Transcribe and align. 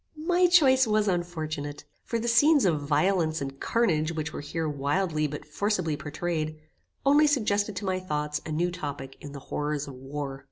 My 0.25 0.47
choice 0.47 0.87
was 0.87 1.07
unfortunate, 1.07 1.85
for 2.05 2.17
the 2.17 2.27
scenes 2.27 2.65
of 2.65 2.81
violence 2.81 3.39
and 3.39 3.59
carnage 3.59 4.11
which 4.11 4.33
were 4.33 4.41
here 4.41 4.67
wildly 4.67 5.27
but 5.27 5.45
forcibly 5.45 5.95
pourtrayed, 5.95 6.59
only 7.05 7.27
suggested 7.27 7.75
to 7.75 7.85
my 7.85 7.99
thoughts 7.99 8.41
a 8.43 8.51
new 8.51 8.71
topic 8.71 9.15
in 9.21 9.33
the 9.33 9.39
horrors 9.51 9.87
of 9.87 9.93
war. 9.93 10.39